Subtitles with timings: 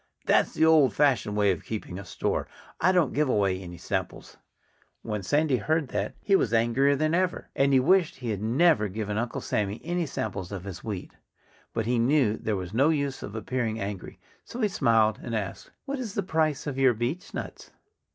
[0.25, 2.47] "That's the old fashioned way of keeping a store.
[2.79, 4.37] I don't give away any samples."
[5.03, 7.49] When Sandy heard that he was angrier than ever.
[7.55, 11.13] And he wished he had never given Uncle Sammy any samples of his wheat.
[11.71, 14.19] But he knew there was no use of appearing angry.
[14.43, 17.69] So he smiled and asked: "What is the price of your beechnuts?"